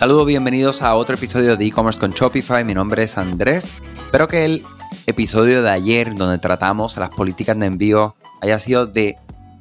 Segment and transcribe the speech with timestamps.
[0.00, 2.64] Saludos, bienvenidos a otro episodio de e-commerce con Shopify.
[2.64, 3.82] Mi nombre es Andrés.
[3.92, 4.64] Espero que el
[5.04, 9.18] episodio de ayer, donde tratamos las políticas de envío, haya sido de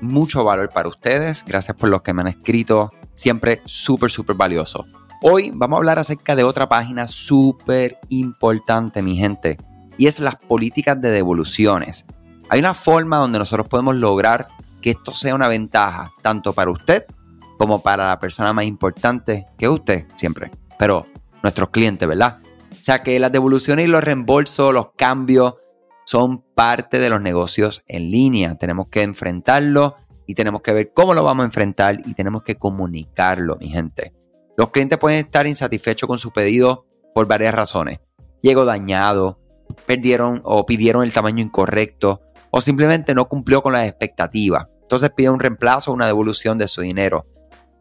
[0.00, 1.44] mucho valor para ustedes.
[1.44, 2.92] Gracias por los que me han escrito.
[3.12, 4.86] Siempre súper, súper valioso.
[5.20, 9.58] Hoy vamos a hablar acerca de otra página súper importante, mi gente,
[9.98, 12.06] y es las políticas de devoluciones.
[12.50, 14.46] Hay una forma donde nosotros podemos lograr
[14.80, 17.04] que esto sea una ventaja, tanto para usted
[17.60, 21.04] como para la persona más importante que usted siempre, pero
[21.42, 22.38] nuestros clientes, ¿verdad?
[22.72, 25.56] O sea que las devoluciones y los reembolsos, los cambios,
[26.06, 28.54] son parte de los negocios en línea.
[28.54, 29.96] Tenemos que enfrentarlo
[30.26, 34.14] y tenemos que ver cómo lo vamos a enfrentar y tenemos que comunicarlo, mi gente.
[34.56, 38.00] Los clientes pueden estar insatisfechos con su pedido por varias razones.
[38.40, 39.38] Llegó dañado,
[39.84, 44.66] perdieron o pidieron el tamaño incorrecto o simplemente no cumplió con las expectativas.
[44.80, 47.26] Entonces pide un reemplazo o una devolución de su dinero.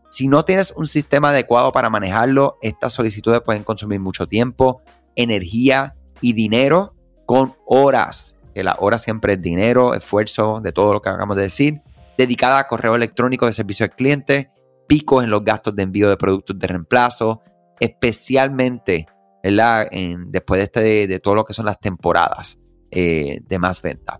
[0.10, 4.82] Si no tienes un sistema adecuado para manejarlo, estas solicitudes pueden consumir mucho tiempo,
[5.16, 8.36] energía y dinero con horas.
[8.56, 11.82] Que la hora siempre es dinero, esfuerzo, de todo lo que acabamos de decir,
[12.18, 14.50] dedicada a correo electrónico de servicio al cliente,
[14.88, 17.42] picos en los gastos de envío de productos de reemplazo,
[17.80, 19.06] especialmente
[19.44, 22.60] En, después de, este, de, todo lo que son las temporadas
[22.92, 24.20] eh, de más venta.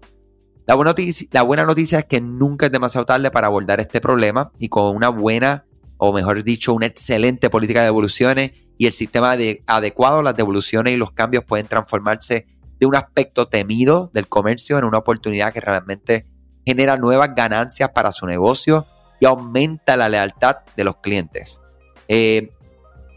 [0.66, 4.00] La buena, noticia, la buena noticia es que nunca es demasiado tarde para abordar este
[4.00, 5.66] problema y con una buena,
[6.00, 10.94] o mejor dicho, una excelente política de devoluciones y el sistema de, adecuado, las devoluciones
[10.94, 12.48] y los cambios pueden transformarse
[12.80, 16.26] de un aspecto temido del comercio en una oportunidad que realmente
[16.66, 18.86] genera nuevas ganancias para su negocio
[19.20, 21.62] y aumenta la lealtad de los clientes.
[22.08, 22.54] Eh,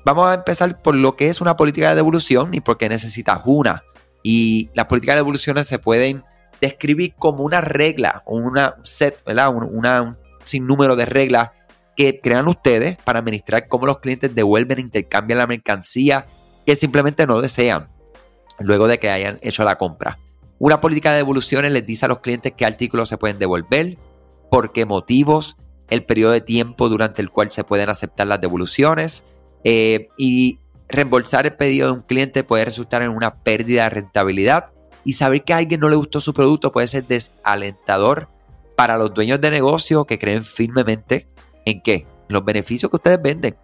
[0.05, 3.43] vamos a empezar por lo que es una política de devolución y por qué necesitas
[3.45, 3.85] una.
[4.25, 6.25] Y las políticas de devoluciones se pueden
[6.61, 9.55] describir como una regla o una set, ¿verdad?
[9.55, 11.51] Una, un sinnúmero de reglas
[11.97, 16.27] que crean ustedes para administrar cómo los clientes devuelven e intercambian la mercancía
[16.65, 17.89] que simplemente no desean
[18.59, 20.19] luego de que hayan hecho la compra.
[20.59, 23.99] Una política de devoluciones les dice a los clientes qué artículos se pueden devolver,
[24.51, 25.57] por qué motivos,
[25.91, 29.25] el periodo de tiempo durante el cual se pueden aceptar las devoluciones
[29.65, 34.71] eh, y reembolsar el pedido de un cliente puede resultar en una pérdida de rentabilidad
[35.05, 38.29] y saber que a alguien no le gustó su producto puede ser desalentador
[38.77, 41.27] para los dueños de negocio que creen firmemente
[41.65, 43.57] en qué, los beneficios que ustedes venden.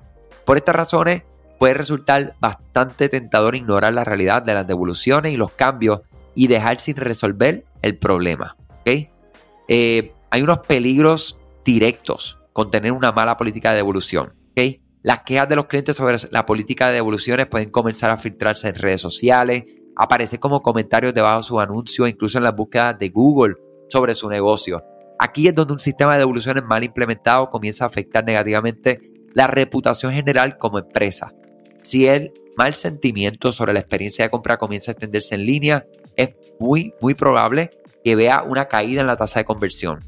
[0.44, 1.22] Por estas razones
[1.58, 6.00] puede resultar bastante tentador ignorar la realidad de las devoluciones y los cambios
[6.34, 8.56] y dejar sin resolver el problema.
[8.84, 14.34] Eh, hay unos peligros directos con tener una mala política de devolución.
[15.02, 18.74] Las quejas de los clientes sobre la política de devoluciones pueden comenzar a filtrarse en
[18.74, 19.64] redes sociales,
[19.96, 23.54] aparecer como comentarios debajo de su anuncio, incluso en las búsquedas de Google
[23.88, 24.82] sobre su negocio.
[25.18, 29.00] Aquí es donde un sistema de devoluciones mal implementado comienza a afectar negativamente
[29.34, 31.34] la reputación general como empresa.
[31.82, 35.86] Si el mal sentimiento sobre la experiencia de compra comienza a extenderse en línea,
[36.16, 37.70] es muy, muy probable
[38.04, 40.00] que vea una caída en la tasa de conversión.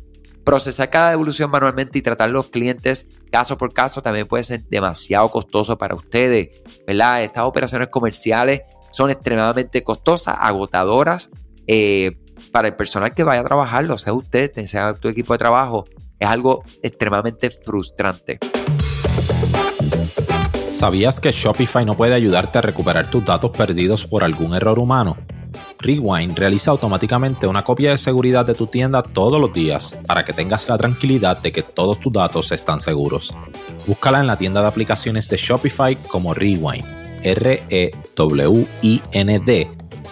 [0.44, 5.31] Procesar cada devolución manualmente y tratar los clientes caso por caso también puede ser demasiado
[5.31, 6.49] costoso para ustedes,
[6.87, 7.22] ¿verdad?
[7.22, 11.31] Estas operaciones comerciales son extremadamente costosas, agotadoras
[11.66, 12.16] eh,
[12.52, 15.86] para el personal que vaya a trabajarlo, sea usted, sea tu equipo de trabajo,
[16.18, 18.38] es algo extremadamente frustrante.
[20.64, 25.16] ¿Sabías que Shopify no puede ayudarte a recuperar tus datos perdidos por algún error humano?
[25.78, 30.32] Rewind realiza automáticamente una copia de seguridad de tu tienda todos los días para que
[30.32, 33.34] tengas la tranquilidad de que todos tus datos están seguros.
[33.86, 36.84] Búscala en la tienda de aplicaciones de Shopify como Rewind,
[37.22, 37.80] R-E-W-I-N-D.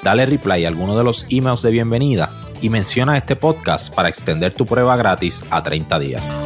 [0.02, 4.52] Dale reply a alguno de los emails de bienvenida y menciona este podcast para extender
[4.52, 6.38] tu prueba gratis a 30 días.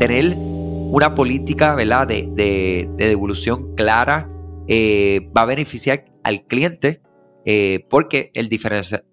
[0.00, 2.08] Tener una política ¿verdad?
[2.08, 4.28] De, devolución clara
[4.66, 7.02] eh, va a beneficiar al cliente
[7.44, 8.50] eh, porque el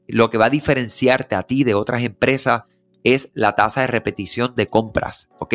[0.08, 2.64] lo que va a diferenciarte a ti de otras empresas
[3.04, 5.54] es la tasa de repetición de compras, ¿ok?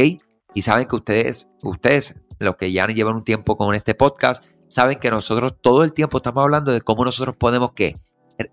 [0.54, 4.98] Y saben que ustedes, ustedes, los que ya llevan un tiempo con este podcast, saben
[4.98, 7.96] que nosotros todo el tiempo estamos hablando de cómo nosotros podemos ¿qué?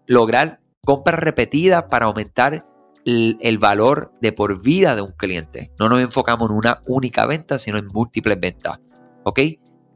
[0.07, 2.65] lograr compras repetidas para aumentar
[3.05, 5.71] el, valor de por vida de un cliente.
[5.79, 8.79] No nos enfocamos en una única venta, sino en múltiples ventas.
[9.23, 9.39] ¿Ok?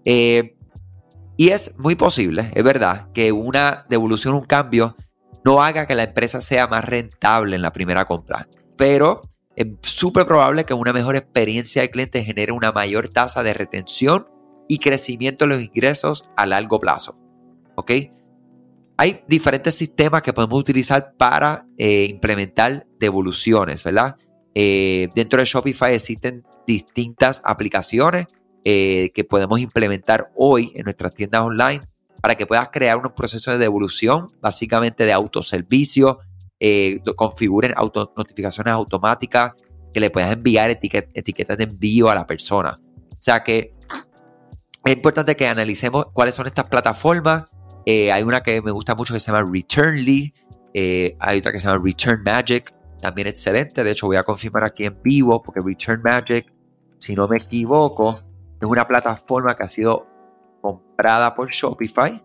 [0.05, 0.55] Eh,
[1.35, 4.95] y es muy posible, es verdad, que una devolución, un cambio,
[5.43, 8.47] no haga que la empresa sea más rentable en la primera compra.
[8.77, 9.21] Pero
[9.55, 14.27] es súper probable que una mejor experiencia del cliente genere una mayor tasa de retención
[14.67, 17.17] y crecimiento de los ingresos a largo plazo.
[17.75, 17.91] ¿Ok?
[18.97, 24.15] Hay diferentes sistemas que podemos utilizar para eh, implementar devoluciones, ¿verdad?
[24.53, 28.27] Eh, dentro de Shopify existen distintas aplicaciones
[28.63, 31.81] eh, que podemos implementar hoy en nuestras tiendas online
[32.21, 36.19] para que puedas crear unos procesos de devolución, básicamente de autoservicio,
[37.15, 39.53] configuren auto, notificaciones automáticas,
[39.91, 42.79] que le puedas enviar etiquetas de envío a la persona.
[43.11, 43.73] O sea que
[44.83, 47.45] es importante que analicemos cuáles son estas plataformas.
[47.85, 50.33] Eh, hay una que me gusta mucho que se llama Returnly.
[50.73, 52.73] Eh, hay otra que se llama Return Magic.
[52.99, 53.83] También excelente.
[53.83, 56.51] De hecho, voy a confirmar aquí en vivo porque Return Magic,
[56.97, 58.21] si no me equivoco,
[58.59, 60.07] es una plataforma que ha sido
[60.61, 62.21] comprada por Shopify.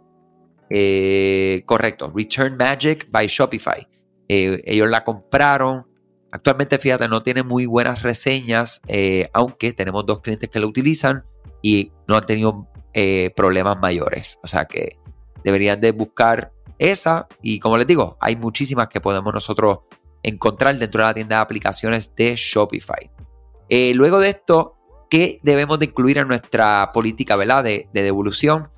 [0.68, 3.86] Eh, correcto, Return Magic by Shopify.
[4.28, 5.86] ellos la compraron.
[6.32, 8.80] Actualmente, fíjate, no tiene muy buenas reseñas,
[9.32, 11.24] aunque tenemos dos clientes que lo utilizan
[11.62, 14.38] y no han tenido eh, problemas mayores.
[14.42, 14.98] O sea que
[15.44, 19.80] deberían de buscar esa y como les digo, hay muchísimas que podemos nosotros
[20.22, 23.10] encontrar dentro de la tienda de aplicaciones de Shopify.
[23.68, 24.76] Eh, luego de esto,
[25.10, 27.64] ¿qué debemos de incluir en nuestra política ¿verdad?
[27.64, 28.70] De, de devolución?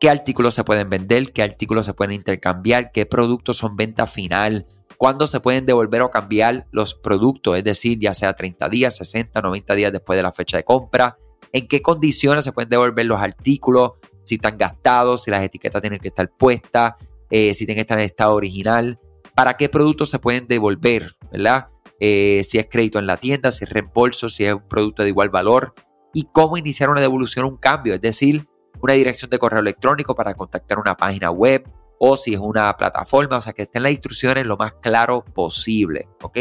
[0.00, 1.32] ¿Qué artículos se pueden vender?
[1.32, 2.92] ¿Qué artículos se pueden intercambiar?
[2.92, 4.66] ¿Qué productos son venta final?
[4.96, 7.58] ¿Cuándo se pueden devolver o cambiar los productos?
[7.58, 11.18] Es decir, ya sea 30 días, 60, 90 días después de la fecha de compra
[11.52, 13.92] en qué condiciones se pueden devolver los artículos,
[14.24, 16.94] si están gastados, si las etiquetas tienen que estar puestas,
[17.30, 18.98] eh, si tienen que estar en estado original,
[19.34, 21.68] para qué productos se pueden devolver, ¿verdad?
[21.98, 25.10] Eh, si es crédito en la tienda, si es reembolso, si es un producto de
[25.10, 25.74] igual valor
[26.14, 28.46] y cómo iniciar una devolución un cambio, es decir,
[28.80, 31.68] una dirección de correo electrónico para contactar una página web
[31.98, 36.08] o si es una plataforma, o sea, que estén las instrucciones lo más claro posible,
[36.22, 36.38] ¿ok?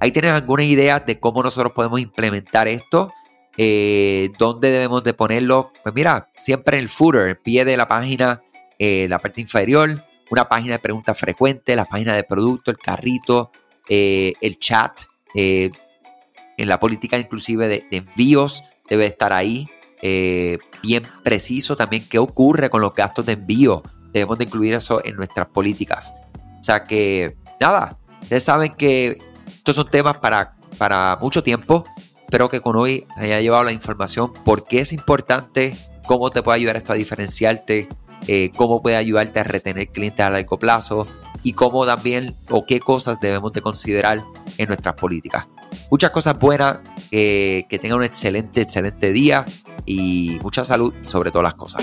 [0.00, 3.12] Ahí tienes algunas ideas de cómo nosotros podemos implementar esto
[3.60, 5.72] eh, ¿Dónde debemos de ponerlo?
[5.82, 8.40] Pues mira, siempre en el footer, el pie de la página,
[8.78, 13.50] eh, la parte inferior, una página de preguntas frecuentes, la página de producto, el carrito,
[13.88, 15.02] eh, el chat,
[15.34, 15.72] en
[16.56, 19.68] la política inclusive de, envíos debe estar ahí,
[20.82, 23.82] bien preciso también qué ocurre con los gastos de envío.
[24.12, 26.14] Debemos de incluir eso en nuestras políticas.
[26.60, 31.84] O sea que, nada, ustedes saben que estos son temas para, para mucho tiempo.
[32.28, 35.74] Espero que con hoy te haya llevado la información por qué es importante,
[36.06, 37.88] cómo te puede ayudar esto a diferenciarte,
[38.26, 41.08] eh, cómo puede ayudarte a retener clientes a largo plazo
[41.42, 44.22] y cómo también o qué cosas debemos de considerar
[44.58, 45.46] en nuestras políticas.
[45.90, 46.80] Muchas cosas buenas,
[47.10, 49.46] que tengan un excelente, excelente día
[49.86, 51.82] y mucha salud sobre todas las cosas.